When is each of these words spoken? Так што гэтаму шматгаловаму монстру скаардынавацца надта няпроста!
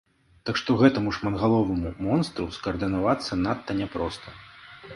Так 0.49 0.55
што 0.61 0.75
гэтаму 0.81 1.13
шматгаловаму 1.17 1.93
монстру 2.07 2.47
скаардынавацца 2.57 3.41
надта 3.45 3.71
няпроста! 3.85 4.27